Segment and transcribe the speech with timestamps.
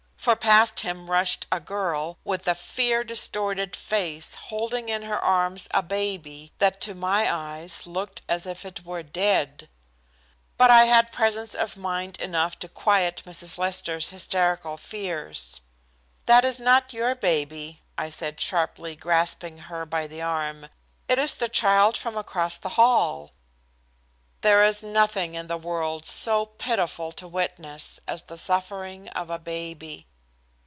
[0.21, 5.67] For past him rushed a girl with a fear distorted face holding in her arms
[5.71, 9.67] a baby that to my eyes looked as if it were dead.
[10.59, 13.57] But I had presence of mind enough to quiet Mrs.
[13.57, 15.61] Lester's hysterical fears.
[16.27, 20.67] "That is not your baby," I said sharply, grasping her by the arm.
[21.07, 23.31] "It is the child from across the hall!"
[24.41, 29.39] There is nothing in the world so pitiful to witness as the suffering of a
[29.39, 30.05] baby.